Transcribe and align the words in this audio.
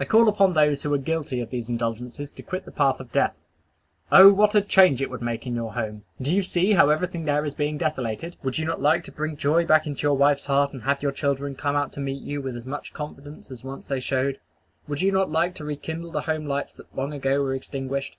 I 0.00 0.04
call 0.04 0.28
upon 0.28 0.52
those 0.54 0.82
who 0.82 0.92
are 0.92 0.98
guilty 0.98 1.40
of 1.40 1.50
these 1.50 1.68
indulgences 1.68 2.28
to 2.32 2.42
quit 2.42 2.64
the 2.64 2.72
path 2.72 2.98
of 2.98 3.12
death. 3.12 3.36
O 4.10 4.32
what 4.32 4.56
a 4.56 4.60
change 4.60 5.00
it 5.00 5.10
would 5.10 5.22
make 5.22 5.46
in 5.46 5.54
your 5.54 5.74
home! 5.74 6.02
Do 6.20 6.34
you 6.34 6.42
see 6.42 6.72
how 6.72 6.90
everything 6.90 7.24
there 7.24 7.44
is 7.44 7.54
being 7.54 7.78
desolated! 7.78 8.34
Would 8.42 8.58
you 8.58 8.64
not 8.66 8.82
like 8.82 9.04
to 9.04 9.12
bring 9.12 9.34
back 9.34 9.38
joy 9.38 9.64
to 9.64 9.96
your 10.02 10.16
wife's 10.16 10.46
heart, 10.46 10.72
and 10.72 10.82
have 10.82 11.04
your 11.04 11.12
children 11.12 11.54
come 11.54 11.76
out 11.76 11.92
to 11.92 12.00
meet 12.00 12.22
you 12.24 12.42
with 12.42 12.56
as 12.56 12.66
much 12.66 12.92
confidence 12.92 13.52
as 13.52 13.62
once 13.62 13.86
they 13.86 14.00
showed? 14.00 14.40
Would 14.88 15.02
you 15.02 15.12
not 15.12 15.30
like 15.30 15.54
to 15.54 15.64
rekindle 15.64 16.10
the 16.10 16.22
home 16.22 16.46
lights 16.46 16.74
that 16.76 16.92
long 16.96 17.12
ago 17.12 17.40
were 17.40 17.54
extinguished? 17.54 18.16